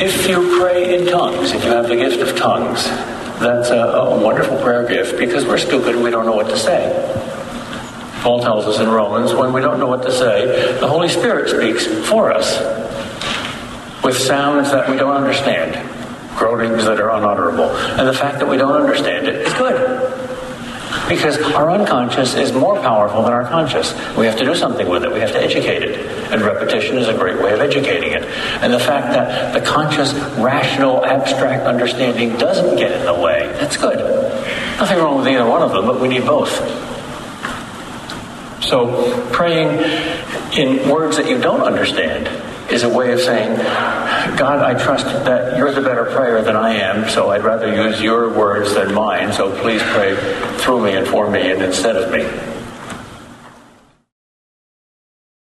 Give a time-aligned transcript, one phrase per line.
[0.00, 2.84] If you pray in tongues, if you have the gift of tongues,
[3.40, 6.56] that's a, a wonderful prayer gift because we're stupid and we don't know what to
[6.56, 6.92] say.
[8.22, 11.48] Paul tells us in Romans, when we don't know what to say, the Holy Spirit
[11.48, 12.60] speaks for us
[14.04, 15.74] with sounds that we don't understand,
[16.36, 17.70] groanings that are unutterable.
[17.98, 20.14] And the fact that we don't understand it is good.
[21.08, 23.92] Because our unconscious is more powerful than our conscious.
[24.16, 25.12] We have to do something with it.
[25.12, 26.17] We have to educate it.
[26.30, 28.22] And repetition is a great way of educating it.
[28.62, 33.76] And the fact that the conscious, rational, abstract understanding doesn't get in the way, that's
[33.76, 33.98] good.
[34.78, 36.52] Nothing wrong with either one of them, but we need both.
[38.62, 39.78] So praying
[40.52, 42.28] in words that you don't understand
[42.70, 43.56] is a way of saying,
[44.36, 48.00] God, I trust that you're the better prayer than I am, so I'd rather use
[48.00, 50.14] your words than mine, so please pray
[50.58, 52.57] through me and for me and instead of me.